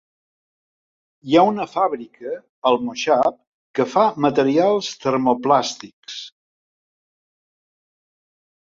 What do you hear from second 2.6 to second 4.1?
al moixav que fa